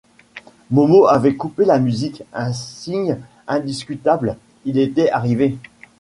Momo 0.71 1.05
avait 1.05 1.35
coupé 1.35 1.63
la 1.63 1.77
musique, 1.77 2.23
un 2.33 2.53
signe 2.53 3.19
indiscutable: 3.47 4.37
il 4.65 4.79
était 4.79 5.11
arrivé. 5.11 5.57